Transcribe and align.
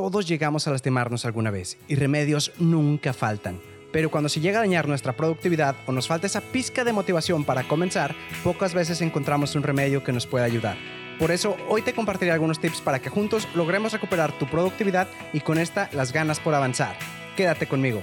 Todos 0.00 0.26
llegamos 0.26 0.66
a 0.66 0.70
lastimarnos 0.70 1.26
alguna 1.26 1.50
vez 1.50 1.76
y 1.86 1.94
remedios 1.94 2.52
nunca 2.58 3.12
faltan. 3.12 3.60
Pero 3.92 4.10
cuando 4.10 4.30
se 4.30 4.40
llega 4.40 4.56
a 4.58 4.62
dañar 4.62 4.88
nuestra 4.88 5.14
productividad 5.14 5.76
o 5.86 5.92
nos 5.92 6.08
falta 6.08 6.26
esa 6.26 6.40
pizca 6.40 6.84
de 6.84 6.94
motivación 6.94 7.44
para 7.44 7.68
comenzar, 7.68 8.14
pocas 8.42 8.72
veces 8.72 9.02
encontramos 9.02 9.54
un 9.56 9.62
remedio 9.62 10.02
que 10.02 10.12
nos 10.12 10.26
pueda 10.26 10.46
ayudar. 10.46 10.78
Por 11.18 11.30
eso 11.30 11.54
hoy 11.68 11.82
te 11.82 11.92
compartiré 11.92 12.30
algunos 12.30 12.60
tips 12.60 12.80
para 12.80 12.98
que 12.98 13.10
juntos 13.10 13.46
logremos 13.54 13.92
recuperar 13.92 14.32
tu 14.38 14.46
productividad 14.46 15.06
y 15.34 15.40
con 15.40 15.58
esta 15.58 15.90
las 15.92 16.14
ganas 16.14 16.40
por 16.40 16.54
avanzar. 16.54 16.96
Quédate 17.36 17.66
conmigo. 17.66 18.02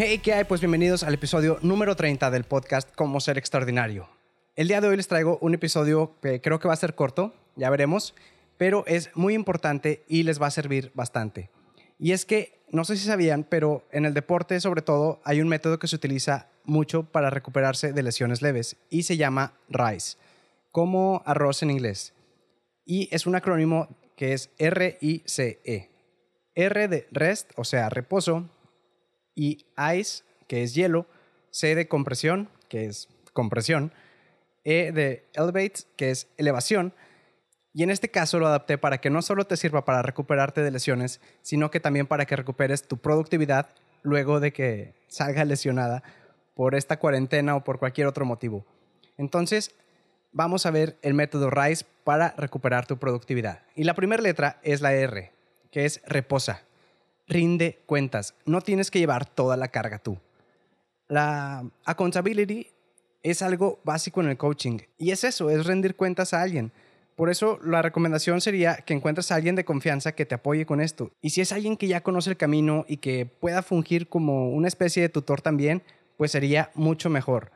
Hey, 0.00 0.20
¿qué 0.22 0.32
hay? 0.32 0.44
Pues 0.44 0.60
bienvenidos 0.60 1.02
al 1.02 1.14
episodio 1.14 1.58
número 1.60 1.96
30 1.96 2.30
del 2.30 2.44
podcast 2.44 2.88
Cómo 2.94 3.18
Ser 3.18 3.36
Extraordinario. 3.36 4.08
El 4.54 4.68
día 4.68 4.80
de 4.80 4.86
hoy 4.86 4.96
les 4.96 5.08
traigo 5.08 5.38
un 5.40 5.54
episodio 5.54 6.12
que 6.22 6.40
creo 6.40 6.60
que 6.60 6.68
va 6.68 6.74
a 6.74 6.76
ser 6.76 6.94
corto, 6.94 7.34
ya 7.56 7.68
veremos, 7.68 8.14
pero 8.58 8.84
es 8.86 9.10
muy 9.16 9.34
importante 9.34 10.04
y 10.06 10.22
les 10.22 10.40
va 10.40 10.46
a 10.46 10.52
servir 10.52 10.92
bastante. 10.94 11.50
Y 11.98 12.12
es 12.12 12.24
que, 12.24 12.62
no 12.70 12.84
sé 12.84 12.96
si 12.96 13.08
sabían, 13.08 13.42
pero 13.42 13.88
en 13.90 14.04
el 14.04 14.14
deporte 14.14 14.60
sobre 14.60 14.82
todo 14.82 15.20
hay 15.24 15.40
un 15.40 15.48
método 15.48 15.80
que 15.80 15.88
se 15.88 15.96
utiliza 15.96 16.46
mucho 16.62 17.02
para 17.02 17.30
recuperarse 17.30 17.92
de 17.92 18.02
lesiones 18.04 18.40
leves 18.40 18.76
y 18.90 19.02
se 19.02 19.16
llama 19.16 19.54
RICE, 19.68 20.16
como 20.70 21.24
arroz 21.26 21.64
en 21.64 21.72
inglés. 21.72 22.14
Y 22.84 23.08
es 23.10 23.26
un 23.26 23.34
acrónimo 23.34 23.88
que 24.16 24.32
es 24.32 24.50
R-I-C-E. 24.58 25.90
R 26.54 26.86
de 26.86 27.08
rest, 27.10 27.50
o 27.56 27.64
sea, 27.64 27.88
reposo, 27.88 28.48
y 29.38 29.64
ice, 29.94 30.24
que 30.48 30.64
es 30.64 30.74
hielo, 30.74 31.06
C 31.50 31.76
de 31.76 31.86
compresión, 31.86 32.48
que 32.68 32.86
es 32.86 33.08
compresión, 33.32 33.92
E 34.64 34.90
de 34.90 35.24
elevate, 35.32 35.84
que 35.96 36.10
es 36.10 36.26
elevación, 36.36 36.92
y 37.72 37.84
en 37.84 37.90
este 37.90 38.10
caso 38.10 38.40
lo 38.40 38.48
adapté 38.48 38.76
para 38.76 38.98
que 38.98 39.10
no 39.10 39.22
solo 39.22 39.46
te 39.46 39.56
sirva 39.56 39.84
para 39.84 40.02
recuperarte 40.02 40.62
de 40.62 40.72
lesiones, 40.72 41.20
sino 41.42 41.70
que 41.70 41.78
también 41.78 42.08
para 42.08 42.26
que 42.26 42.34
recuperes 42.34 42.82
tu 42.82 42.96
productividad 42.96 43.68
luego 44.02 44.40
de 44.40 44.52
que 44.52 44.94
salga 45.06 45.44
lesionada 45.44 46.02
por 46.54 46.74
esta 46.74 46.98
cuarentena 46.98 47.54
o 47.54 47.62
por 47.62 47.78
cualquier 47.78 48.08
otro 48.08 48.24
motivo. 48.24 48.66
Entonces, 49.16 49.72
vamos 50.32 50.66
a 50.66 50.72
ver 50.72 50.98
el 51.02 51.14
método 51.14 51.50
RISE 51.50 51.86
para 52.02 52.34
recuperar 52.36 52.86
tu 52.86 52.98
productividad. 52.98 53.62
Y 53.76 53.84
la 53.84 53.94
primera 53.94 54.22
letra 54.22 54.58
es 54.64 54.80
la 54.80 54.94
R, 54.94 55.30
que 55.70 55.84
es 55.84 56.02
reposa 56.04 56.67
rinde 57.28 57.78
cuentas. 57.86 58.34
No 58.46 58.60
tienes 58.60 58.90
que 58.90 58.98
llevar 58.98 59.26
toda 59.26 59.56
la 59.56 59.68
carga 59.68 59.98
tú. 59.98 60.18
La 61.08 61.64
accountability 61.84 62.68
es 63.22 63.42
algo 63.42 63.80
básico 63.84 64.20
en 64.20 64.28
el 64.28 64.36
coaching 64.36 64.78
y 64.98 65.10
es 65.10 65.24
eso, 65.24 65.50
es 65.50 65.66
rendir 65.66 65.96
cuentas 65.96 66.34
a 66.34 66.42
alguien. 66.42 66.72
Por 67.16 67.30
eso 67.30 67.58
la 67.64 67.82
recomendación 67.82 68.40
sería 68.40 68.76
que 68.76 68.94
encuentres 68.94 69.32
a 69.32 69.34
alguien 69.34 69.56
de 69.56 69.64
confianza 69.64 70.12
que 70.12 70.24
te 70.24 70.36
apoye 70.36 70.66
con 70.66 70.80
esto. 70.80 71.10
Y 71.20 71.30
si 71.30 71.40
es 71.40 71.50
alguien 71.52 71.76
que 71.76 71.88
ya 71.88 72.02
conoce 72.02 72.30
el 72.30 72.36
camino 72.36 72.84
y 72.88 72.98
que 72.98 73.26
pueda 73.26 73.62
fungir 73.62 74.08
como 74.08 74.50
una 74.50 74.68
especie 74.68 75.02
de 75.02 75.08
tutor 75.08 75.40
también, 75.40 75.82
pues 76.16 76.30
sería 76.30 76.70
mucho 76.74 77.10
mejor. 77.10 77.50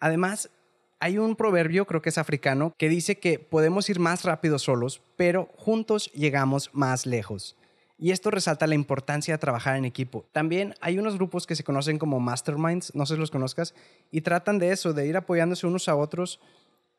Además, 0.00 0.50
hay 0.98 1.18
un 1.18 1.36
proverbio, 1.36 1.86
creo 1.86 2.02
que 2.02 2.08
es 2.08 2.18
africano, 2.18 2.74
que 2.76 2.88
dice 2.88 3.18
que 3.18 3.38
podemos 3.38 3.88
ir 3.88 4.00
más 4.00 4.24
rápido 4.24 4.58
solos, 4.58 5.00
pero 5.16 5.48
juntos 5.56 6.10
llegamos 6.12 6.70
más 6.72 7.06
lejos. 7.06 7.56
Y 8.02 8.10
esto 8.10 8.32
resalta 8.32 8.66
la 8.66 8.74
importancia 8.74 9.32
de 9.32 9.38
trabajar 9.38 9.76
en 9.76 9.84
equipo. 9.84 10.26
También 10.32 10.74
hay 10.80 10.98
unos 10.98 11.14
grupos 11.14 11.46
que 11.46 11.54
se 11.54 11.62
conocen 11.62 12.00
como 12.00 12.18
masterminds, 12.18 12.92
no 12.96 13.06
sé 13.06 13.14
si 13.14 13.20
los 13.20 13.30
conozcas, 13.30 13.76
y 14.10 14.22
tratan 14.22 14.58
de 14.58 14.72
eso, 14.72 14.92
de 14.92 15.06
ir 15.06 15.16
apoyándose 15.16 15.68
unos 15.68 15.88
a 15.88 15.94
otros 15.94 16.40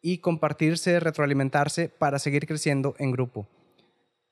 y 0.01 0.19
compartirse, 0.19 1.01
retroalimentarse 1.01 1.89
para 1.89 2.19
seguir 2.19 2.47
creciendo 2.47 2.95
en 2.99 3.11
grupo. 3.11 3.45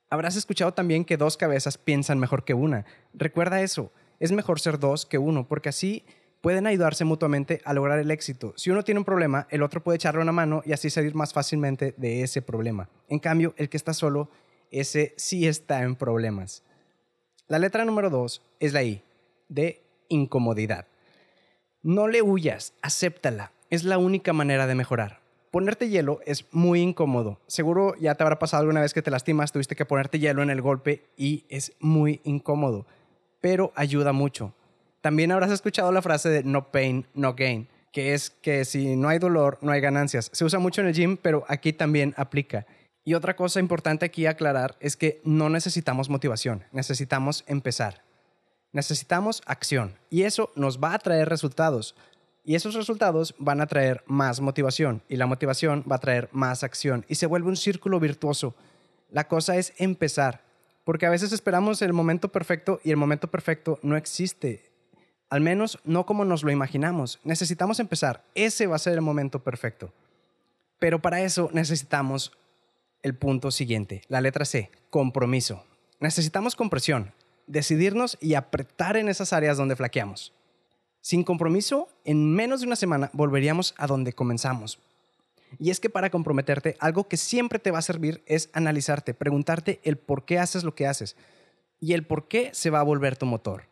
Habrás 0.09 0.37
escuchado 0.37 0.73
también 0.73 1.03
que 1.03 1.17
dos 1.17 1.35
cabezas 1.35 1.77
piensan 1.77 2.19
mejor 2.19 2.45
que 2.45 2.53
una. 2.53 2.85
Recuerda 3.13 3.61
eso, 3.61 3.91
es 4.21 4.31
mejor 4.31 4.61
ser 4.61 4.79
dos 4.79 5.05
que 5.05 5.17
uno, 5.17 5.45
porque 5.45 5.67
así 5.67 6.05
pueden 6.39 6.67
ayudarse 6.67 7.03
mutuamente 7.03 7.61
a 7.65 7.73
lograr 7.73 7.99
el 7.99 8.11
éxito. 8.11 8.53
Si 8.55 8.69
uno 8.69 8.85
tiene 8.85 8.99
un 8.99 9.05
problema, 9.05 9.45
el 9.49 9.61
otro 9.61 9.83
puede 9.83 9.97
echarle 9.97 10.21
una 10.21 10.31
mano 10.31 10.61
y 10.65 10.71
así 10.71 10.89
salir 10.89 11.15
más 11.15 11.33
fácilmente 11.33 11.93
de 11.97 12.23
ese 12.23 12.41
problema. 12.41 12.87
En 13.09 13.19
cambio, 13.19 13.53
el 13.57 13.67
que 13.67 13.75
está 13.75 13.93
solo 13.93 14.29
ese 14.71 15.13
sí 15.17 15.47
está 15.47 15.83
en 15.83 15.95
problemas. 15.95 16.63
La 17.47 17.59
letra 17.59 17.85
número 17.85 18.09
dos 18.09 18.41
es 18.59 18.73
la 18.73 18.83
I, 18.83 19.03
de 19.49 19.81
incomodidad. 20.09 20.87
No 21.83 22.07
le 22.07 22.21
huyas, 22.21 22.73
acéptala. 22.81 23.51
Es 23.69 23.83
la 23.83 23.97
única 23.97 24.33
manera 24.33 24.67
de 24.67 24.75
mejorar. 24.75 25.21
Ponerte 25.51 25.89
hielo 25.89 26.21
es 26.25 26.45
muy 26.51 26.79
incómodo. 26.79 27.39
Seguro 27.47 27.95
ya 27.99 28.15
te 28.15 28.23
habrá 28.23 28.39
pasado 28.39 28.61
alguna 28.61 28.81
vez 28.81 28.93
que 28.93 29.01
te 29.01 29.11
lastimas, 29.11 29.51
tuviste 29.51 29.75
que 29.75 29.85
ponerte 29.85 30.19
hielo 30.19 30.41
en 30.41 30.49
el 30.49 30.61
golpe 30.61 31.03
y 31.17 31.43
es 31.49 31.73
muy 31.79 32.21
incómodo, 32.23 32.85
pero 33.41 33.73
ayuda 33.75 34.13
mucho. 34.13 34.53
También 35.01 35.31
habrás 35.31 35.51
escuchado 35.51 35.91
la 35.91 36.01
frase 36.01 36.29
de 36.29 36.43
no 36.43 36.71
pain, 36.71 37.05
no 37.13 37.33
gain, 37.33 37.67
que 37.91 38.13
es 38.13 38.29
que 38.29 38.63
si 38.63 38.95
no 38.95 39.09
hay 39.09 39.19
dolor, 39.19 39.57
no 39.61 39.71
hay 39.71 39.81
ganancias. 39.81 40.29
Se 40.31 40.45
usa 40.45 40.59
mucho 40.59 40.79
en 40.79 40.87
el 40.87 40.93
gym, 40.93 41.17
pero 41.17 41.43
aquí 41.49 41.73
también 41.73 42.13
aplica. 42.15 42.65
Y 43.03 43.15
otra 43.15 43.35
cosa 43.35 43.59
importante 43.59 44.05
aquí 44.05 44.25
aclarar 44.25 44.75
es 44.79 44.95
que 44.95 45.21
no 45.23 45.49
necesitamos 45.49 46.09
motivación, 46.09 46.65
necesitamos 46.71 47.43
empezar. 47.47 48.03
Necesitamos 48.73 49.41
acción 49.45 49.97
y 50.09 50.23
eso 50.23 50.51
nos 50.55 50.79
va 50.79 50.93
a 50.93 50.99
traer 50.99 51.27
resultados. 51.27 51.95
Y 52.43 52.55
esos 52.55 52.73
resultados 52.73 53.35
van 53.37 53.59
a 53.59 53.67
traer 53.67 54.03
más 54.07 54.39
motivación 54.39 55.03
y 55.09 55.17
la 55.17 55.25
motivación 55.25 55.83
va 55.91 55.97
a 55.97 55.99
traer 55.99 56.29
más 56.31 56.63
acción 56.63 57.05
y 57.09 57.15
se 57.15 57.25
vuelve 57.25 57.49
un 57.49 57.57
círculo 57.57 57.99
virtuoso. 57.99 58.55
La 59.09 59.27
cosa 59.27 59.57
es 59.57 59.73
empezar, 59.77 60.41
porque 60.85 61.05
a 61.05 61.09
veces 61.09 61.33
esperamos 61.33 61.81
el 61.81 61.91
momento 61.91 62.31
perfecto 62.31 62.79
y 62.83 62.91
el 62.91 62.97
momento 62.97 63.29
perfecto 63.29 63.77
no 63.83 63.97
existe. 63.97 64.71
Al 65.29 65.41
menos 65.41 65.79
no 65.83 66.05
como 66.05 66.25
nos 66.25 66.43
lo 66.43 66.51
imaginamos. 66.51 67.19
Necesitamos 67.23 67.79
empezar. 67.79 68.23
Ese 68.35 68.67
va 68.67 68.77
a 68.77 68.79
ser 68.79 68.93
el 68.93 69.01
momento 69.01 69.43
perfecto. 69.43 69.93
Pero 70.79 71.01
para 71.01 71.21
eso 71.21 71.49
necesitamos 71.53 72.31
el 73.03 73.15
punto 73.15 73.51
siguiente, 73.51 74.01
la 74.07 74.21
letra 74.21 74.45
C, 74.45 74.71
compromiso. 74.89 75.63
Necesitamos 75.99 76.55
compresión, 76.55 77.13
decidirnos 77.47 78.17
y 78.21 78.35
apretar 78.35 78.97
en 78.97 79.09
esas 79.09 79.33
áreas 79.33 79.57
donde 79.57 79.75
flaqueamos. 79.75 80.33
Sin 81.01 81.23
compromiso, 81.23 81.89
en 82.05 82.33
menos 82.33 82.61
de 82.61 82.67
una 82.67 82.75
semana 82.75 83.09
volveríamos 83.13 83.73
a 83.77 83.87
donde 83.87 84.13
comenzamos. 84.13 84.79
Y 85.59 85.69
es 85.69 85.79
que 85.79 85.89
para 85.89 86.09
comprometerte, 86.09 86.77
algo 86.79 87.07
que 87.07 87.17
siempre 87.17 87.59
te 87.59 87.71
va 87.71 87.79
a 87.79 87.83
servir 87.83 88.23
es 88.25 88.49
analizarte, 88.53 89.13
preguntarte 89.13 89.81
el 89.83 89.97
por 89.97 90.25
qué 90.25 90.39
haces 90.39 90.63
lo 90.63 90.75
que 90.75 90.87
haces 90.87 91.17
y 91.79 91.93
el 91.93 92.05
por 92.05 92.27
qué 92.27 92.51
se 92.53 92.69
va 92.69 92.79
a 92.79 92.83
volver 92.83 93.17
tu 93.17 93.25
motor. 93.25 93.63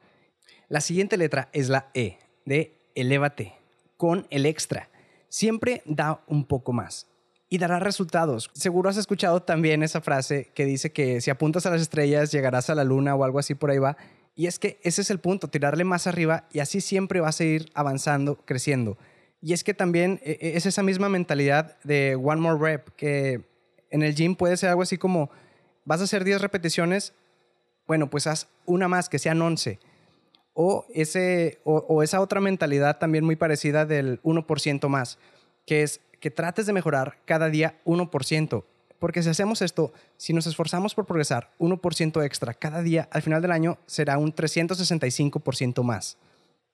La 0.67 0.81
siguiente 0.81 1.17
letra 1.17 1.49
es 1.53 1.69
la 1.69 1.89
E, 1.93 2.17
de 2.45 2.75
elévate, 2.95 3.53
con 3.95 4.27
el 4.29 4.45
extra. 4.45 4.89
Siempre 5.29 5.83
da 5.85 6.21
un 6.27 6.45
poco 6.45 6.73
más 6.73 7.07
y 7.49 7.57
dará 7.57 7.79
resultados. 7.79 8.51
Seguro 8.53 8.89
has 8.89 8.97
escuchado 8.97 9.41
también 9.41 9.81
esa 9.81 10.01
frase 10.01 10.51
que 10.53 10.65
dice 10.65 10.91
que 10.91 11.19
si 11.19 11.31
apuntas 11.31 11.65
a 11.65 11.71
las 11.71 11.81
estrellas 11.81 12.31
llegarás 12.31 12.69
a 12.69 12.75
la 12.75 12.83
luna 12.83 13.15
o 13.15 13.23
algo 13.23 13.39
así 13.39 13.55
por 13.55 13.71
ahí 13.71 13.79
va. 13.79 13.97
Y 14.35 14.45
es 14.47 14.59
que 14.59 14.79
ese 14.83 15.01
es 15.01 15.09
el 15.09 15.19
punto, 15.19 15.49
tirarle 15.49 15.83
más 15.83 16.07
arriba 16.07 16.47
y 16.53 16.59
así 16.59 16.79
siempre 16.79 17.19
vas 17.19 17.39
a 17.41 17.43
ir 17.43 17.71
avanzando, 17.73 18.37
creciendo. 18.45 18.97
Y 19.41 19.53
es 19.53 19.63
que 19.63 19.73
también 19.73 20.19
e, 20.23 20.37
e, 20.39 20.57
es 20.57 20.65
esa 20.65 20.83
misma 20.83 21.09
mentalidad 21.09 21.77
de 21.83 22.15
one 22.15 22.39
more 22.39 22.57
rep, 22.59 22.89
que 22.95 23.41
en 23.89 24.03
el 24.03 24.15
gym 24.15 24.35
puede 24.35 24.55
ser 24.55 24.69
algo 24.69 24.83
así 24.83 24.97
como, 24.97 25.31
vas 25.85 26.01
a 26.01 26.03
hacer 26.03 26.23
10 26.23 26.41
repeticiones, 26.41 27.13
bueno, 27.87 28.09
pues 28.09 28.27
haz 28.27 28.47
una 28.65 28.87
más, 28.87 29.09
que 29.09 29.17
sean 29.17 29.41
11. 29.41 29.79
O, 30.53 30.85
ese, 30.93 31.59
o 31.63 32.03
esa 32.03 32.21
otra 32.21 32.41
mentalidad 32.41 32.99
también 32.99 33.23
muy 33.23 33.37
parecida 33.37 33.85
del 33.85 34.21
1% 34.23 34.87
más, 34.89 35.17
que 35.65 35.83
es 35.83 36.01
que 36.19 36.31
trates 36.31 36.65
de 36.65 36.73
mejorar 36.73 37.17
cada 37.25 37.49
día 37.49 37.79
1%. 37.85 38.63
Porque 38.99 39.23
si 39.23 39.29
hacemos 39.29 39.61
esto, 39.61 39.93
si 40.17 40.33
nos 40.33 40.45
esforzamos 40.45 40.93
por 40.93 41.05
progresar 41.05 41.51
1% 41.59 42.23
extra 42.25 42.53
cada 42.53 42.81
día, 42.81 43.07
al 43.11 43.21
final 43.21 43.41
del 43.41 43.51
año 43.51 43.77
será 43.85 44.17
un 44.17 44.33
365% 44.33 45.83
más. 45.83 46.17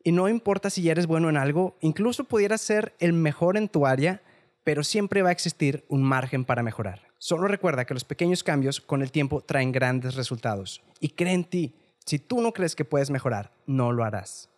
Y 0.03 0.12
no 0.12 0.27
importa 0.30 0.69
si 0.69 0.89
eres 0.89 1.07
bueno 1.07 1.30
en 1.30 1.38
algo, 1.38 1.77
incluso 1.81 2.24
pudieras 2.24 2.62
ser 2.62 2.94
el 3.00 3.13
mejor 3.13 3.57
en 3.57 3.69
tu 3.69 3.86
área, 3.86 4.21
pero 4.63 4.83
siempre 4.83 5.21
va 5.21 5.30
a 5.30 5.31
existir 5.31 5.86
un 5.88 6.03
margen 6.03 6.45
para 6.45 6.63
mejorar. 6.63 7.01
Solo 7.18 7.47
recuerda 7.47 7.86
que 7.86 7.94
los 7.94 8.03
pequeños 8.03 8.44
cambios 8.44 8.81
con 8.81 9.01
el 9.01 9.12
tiempo 9.12 9.42
traen 9.42 9.71
grandes 9.71 10.15
resultados. 10.15 10.81
Y 11.00 11.09
cree 11.09 11.33
en 11.33 11.44
ti. 11.44 11.74
Si 12.06 12.19
tú 12.19 12.42
no 12.42 12.53
crees 12.53 12.75
que 12.75 12.86
puedes 12.86 13.09
mejorar, 13.09 13.51
no 13.65 13.92
lo 13.92 14.03
harás. 14.03 14.50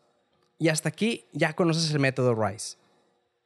Y 0.60 0.70
hasta 0.70 0.90
aquí 0.90 1.26
ya 1.32 1.54
conoces 1.54 1.92
el 1.92 2.00
método 2.00 2.36
RISE. 2.36 2.78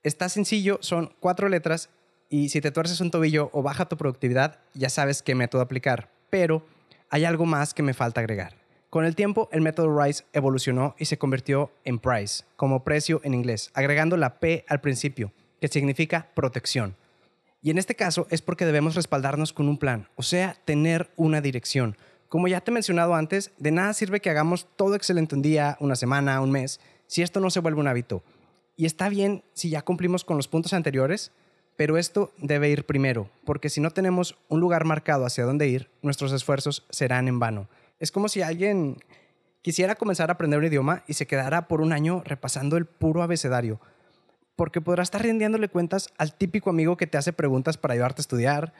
Está 0.04 0.30
sencillo, 0.30 0.80
son 0.82 1.14
cuatro 1.20 1.48
letras 1.48 1.90
y 2.28 2.50
si 2.50 2.60
te 2.60 2.72
tuerces 2.72 3.02
un 3.02 3.12
tobillo 3.12 3.52
o 3.54 3.62
baja 3.62 3.88
tu 3.88 3.98
productividad, 3.98 4.60
ya 4.74 4.90
sabes 4.90 5.22
qué 5.22 5.36
método 5.36 5.62
aplicar. 5.62 6.10
Pero 6.32 6.66
hay 7.12 7.26
algo 7.26 7.46
más 7.46 7.76
que 7.76 7.84
me 7.84 7.94
falta 7.94 8.22
agregar. 8.22 8.56
Con 8.90 9.06
el 9.06 9.16
tiempo, 9.16 9.48
el 9.52 9.62
método 9.62 9.96
RISE 9.96 10.24
evolucionó 10.34 10.96
y 10.98 11.06
se 11.06 11.20
convirtió 11.20 11.72
en 11.84 12.00
price, 12.00 12.46
como 12.56 12.84
precio 12.84 13.22
en 13.24 13.36
inglés, 13.36 13.70
agregando 13.76 14.18
la 14.18 14.40
P 14.40 14.66
al 14.68 14.82
principio, 14.82 15.34
que 15.60 15.68
significa 15.68 16.30
protección. 16.34 16.96
Y 17.62 17.70
en 17.70 17.78
este 17.78 17.96
caso 17.96 18.26
es 18.32 18.42
porque 18.42 18.66
debemos 18.66 18.96
respaldarnos 18.96 19.54
con 19.54 19.70
un 19.70 19.78
plan, 19.78 20.10
o 20.16 20.24
sea, 20.24 20.58
tener 20.66 21.12
una 21.16 21.42
dirección. 21.42 21.96
Como 22.28 22.48
ya 22.48 22.62
te 22.62 22.72
he 22.72 22.74
mencionado 22.74 23.14
antes, 23.14 23.52
de 23.60 23.72
nada 23.72 23.94
sirve 23.94 24.20
que 24.20 24.32
hagamos 24.32 24.68
todo 24.76 24.96
excelente 24.96 25.36
un 25.36 25.44
día, 25.44 25.78
una 25.80 25.96
semana, 25.96 26.42
un 26.42 26.50
mes, 26.50 26.80
si 27.06 27.22
esto 27.22 27.40
no 27.40 27.52
se 27.52 27.60
vuelve 27.60 27.82
un 27.82 27.88
hábito. 27.88 28.24
Y 28.76 28.86
está 28.86 29.10
bien 29.10 29.44
si 29.54 29.70
ya 29.70 29.82
cumplimos 29.82 30.24
con 30.24 30.38
los 30.38 30.48
puntos 30.48 30.74
anteriores, 30.74 31.32
pero 31.76 31.98
esto 31.98 32.32
debe 32.38 32.70
ir 32.70 32.86
primero, 32.86 33.30
porque 33.46 33.70
si 33.70 33.82
no 33.82 33.92
tenemos 33.92 34.38
un 34.50 34.60
lugar 34.60 34.86
marcado 34.86 35.26
hacia 35.26 35.46
dónde 35.46 35.68
ir, 35.68 35.90
nuestros 36.02 36.32
esfuerzos 36.32 36.86
serán 36.90 37.28
en 37.28 37.40
vano. 37.40 37.68
Es 38.00 38.12
como 38.12 38.28
si 38.28 38.42
alguien 38.42 38.98
quisiera 39.62 39.96
comenzar 39.96 40.30
a 40.30 40.34
aprender 40.34 40.60
un 40.60 40.66
idioma 40.66 41.04
y 41.08 41.14
se 41.14 41.28
quedara 41.28 41.68
por 41.68 41.82
un 41.82 41.94
año 41.94 42.24
repasando 42.26 42.78
el 42.78 42.86
puro 42.86 43.22
abecedario 43.22 43.80
porque 44.62 44.80
podrás 44.80 45.08
estar 45.08 45.24
rindiéndole 45.24 45.70
cuentas 45.70 46.10
al 46.20 46.36
típico 46.36 46.70
amigo 46.70 46.96
que 46.96 47.08
te 47.08 47.18
hace 47.18 47.34
preguntas 47.34 47.78
para 47.78 47.96
ayudarte 47.96 48.20
a 48.20 48.22
estudiar. 48.22 48.74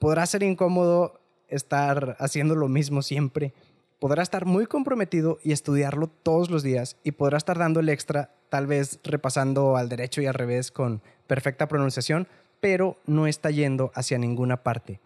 Podrá 0.00 0.26
ser 0.26 0.42
incómodo 0.42 1.20
estar 1.46 2.16
haciendo 2.18 2.56
lo 2.56 2.66
mismo 2.66 3.00
siempre. 3.00 3.54
Podrá 3.98 4.22
estar 4.22 4.44
muy 4.44 4.66
comprometido 4.66 5.38
y 5.42 5.52
estudiarlo 5.52 6.08
todos 6.08 6.50
los 6.50 6.62
días 6.62 6.96
y 7.04 7.12
podrá 7.12 7.38
estar 7.38 7.58
dando 7.58 7.80
el 7.80 7.88
extra, 7.88 8.34
tal 8.48 8.66
vez 8.66 9.00
repasando 9.02 9.76
al 9.76 9.88
derecho 9.88 10.20
y 10.20 10.26
al 10.26 10.34
revés 10.34 10.70
con 10.70 11.02
perfecta 11.26 11.68
pronunciación, 11.68 12.28
pero 12.60 12.96
no 13.06 13.26
está 13.26 13.50
yendo 13.50 13.92
hacia 13.94 14.18
ninguna 14.18 14.62
parte. 14.62 15.00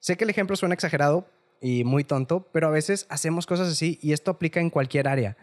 Sé 0.00 0.16
que 0.16 0.24
el 0.24 0.30
ejemplo 0.30 0.56
suena 0.56 0.74
exagerado 0.74 1.26
y 1.60 1.84
muy 1.84 2.04
tonto, 2.04 2.48
pero 2.52 2.66
a 2.66 2.70
veces 2.70 3.06
hacemos 3.08 3.46
cosas 3.46 3.68
así 3.68 3.98
y 4.02 4.12
esto 4.12 4.32
aplica 4.32 4.60
en 4.60 4.70
cualquier 4.70 5.08
área. 5.08 5.36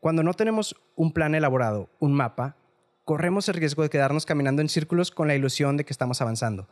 Cuando 0.00 0.22
no 0.22 0.34
tenemos 0.34 0.76
un 0.94 1.12
plan 1.12 1.34
elaborado, 1.34 1.90
un 1.98 2.14
mapa, 2.14 2.56
corremos 3.04 3.48
el 3.48 3.54
riesgo 3.54 3.82
de 3.82 3.90
quedarnos 3.90 4.26
caminando 4.26 4.62
en 4.62 4.68
círculos 4.68 5.10
con 5.10 5.28
la 5.28 5.34
ilusión 5.34 5.76
de 5.76 5.84
que 5.84 5.92
estamos 5.92 6.20
avanzando. 6.20 6.68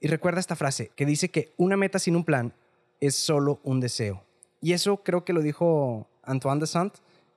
Y 0.00 0.08
recuerda 0.08 0.40
esta 0.40 0.56
frase 0.56 0.90
que 0.96 1.06
dice 1.06 1.30
que 1.30 1.54
una 1.56 1.76
meta 1.76 1.98
sin 1.98 2.16
un 2.16 2.24
plan 2.24 2.54
es 3.00 3.14
solo 3.14 3.60
un 3.62 3.80
deseo. 3.80 4.25
Y 4.66 4.72
eso 4.72 4.96
creo 5.04 5.24
que 5.24 5.32
lo 5.32 5.42
dijo 5.42 6.08
Antoine 6.24 6.58
de 6.58 6.66
Saint, 6.66 6.92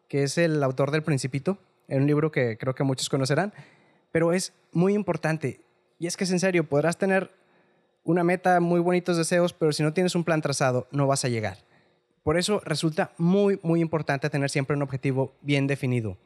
que 0.08 0.24
es 0.24 0.40
el 0.40 0.64
autor 0.64 0.90
del 0.90 1.04
Principito, 1.04 1.60
en 1.88 2.02
un 2.02 2.08
libro 2.08 2.32
que 2.32 2.58
creo 2.58 2.74
que 2.74 2.84
muchos 2.84 3.08
conocerán, 3.08 3.54
pero 4.12 4.34
es 4.34 4.52
muy 4.72 4.96
importante. 4.96 5.62
Y 6.00 6.08
es 6.08 6.18
que 6.18 6.24
es 6.24 6.32
en 6.32 6.40
serio, 6.40 6.68
podrás 6.68 6.98
tener 6.98 7.30
una 8.04 8.24
meta, 8.24 8.60
muy 8.60 8.80
bonitos 8.80 9.16
deseos, 9.16 9.54
pero 9.54 9.72
si 9.74 9.84
no 9.84 9.94
tienes 9.94 10.16
un 10.16 10.24
plan 10.24 10.42
trazado, 10.42 10.88
no 10.90 11.06
vas 11.06 11.24
a 11.24 11.28
llegar. 11.28 11.60
Por 12.24 12.36
eso 12.36 12.64
resulta 12.66 13.12
muy, 13.20 13.60
muy 13.62 13.80
importante 13.80 14.32
tener 14.32 14.50
siempre 14.50 14.76
un 14.76 14.82
objetivo 14.82 15.36
bien 15.42 15.68
definido. 15.68 16.18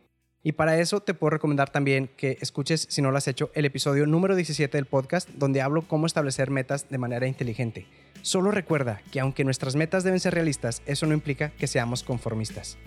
Y 0.41 0.53
para 0.53 0.79
eso 0.79 1.01
te 1.01 1.13
puedo 1.13 1.31
recomendar 1.31 1.69
también 1.69 2.11
que 2.15 2.37
escuches, 2.39 2.87
si 2.89 3.01
no 3.01 3.11
lo 3.11 3.17
has 3.17 3.27
hecho, 3.27 3.51
el 3.55 3.65
episodio 3.65 4.05
número 4.05 4.37
17 4.37 4.77
del 4.77 4.85
podcast, 4.85 5.27
donde 5.31 5.61
hablo 5.61 5.85
cómo 5.85 6.05
establecer 6.05 6.49
metas 6.49 6.87
de 6.87 6.97
manera 6.97 7.27
inteligente. 7.27 7.87
Solo 8.23 8.51
recuerda 8.51 9.01
que 9.11 9.19
aunque 9.19 9.43
nuestras 9.43 9.75
metas 9.75 10.05
deben 10.05 10.21
ser 10.21 10.33
realistas, 10.33 10.81
eso 10.85 11.05
no 11.05 11.13
implica 11.13 11.49
que 11.49 11.67
seamos 11.67 12.03
conformistas. 12.03 12.77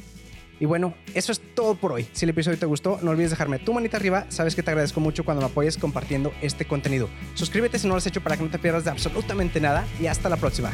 Y 0.59 0.65
bueno, 0.65 0.95
eso 1.15 1.31
es 1.31 1.43
todo 1.55 1.75
por 1.75 1.93
hoy. 1.93 2.09
Si 2.13 2.25
el 2.25 2.31
episodio 2.31 2.59
te 2.59 2.65
gustó, 2.65 2.99
no 3.03 3.11
olvides 3.11 3.33
dejarme 3.33 3.59
tu 3.59 3.75
manita 3.75 3.99
arriba. 3.99 4.25
Sabes 4.31 4.55
que 4.57 4.63
te 4.63 4.71
agradezco 4.71 4.99
mucho 4.99 5.27
cuando 5.27 5.43
me 5.43 5.53
apoyes 5.53 5.77
compartiendo 5.77 6.33
este 6.41 6.65
contenido. 6.65 7.11
Suscríbete 7.35 7.79
si 7.79 7.87
no 7.87 7.93
lo 7.93 7.99
has 7.99 8.07
hecho 8.07 8.23
para 8.23 8.39
que 8.39 8.45
no 8.45 8.51
te 8.51 8.59
pierdas 8.59 8.85
de 8.85 8.91
absolutamente 8.91 9.61
nada 9.61 9.87
y 10.01 10.07
hasta 10.07 10.31
la 10.31 10.39
próxima. 10.39 10.73